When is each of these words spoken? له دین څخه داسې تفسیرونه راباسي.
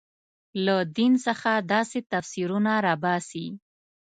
له 0.65 0.75
دین 0.95 1.13
څخه 1.25 1.51
داسې 1.73 1.99
تفسیرونه 2.11 2.71
راباسي. 2.85 3.47